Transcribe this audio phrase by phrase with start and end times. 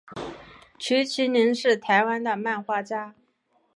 [0.79, 3.13] 徐麒麟是台湾的漫画家。